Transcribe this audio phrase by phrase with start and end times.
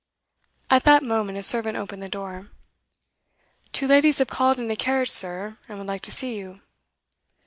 [0.71, 2.49] At that moment a servant opened the door.
[3.71, 6.59] 'Two ladies have called in a carriage, sir, and would like to see you.